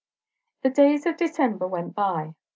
The 0.63 0.71
days 0.71 1.05
of 1.05 1.15
December 1.17 1.67
went 1.67 1.93
by. 1.93 2.33